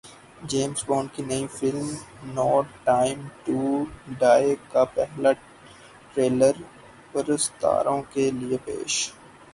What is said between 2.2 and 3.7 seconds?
know time to